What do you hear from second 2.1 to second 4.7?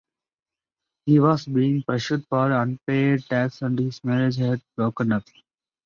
for unpaid tax and his marriage had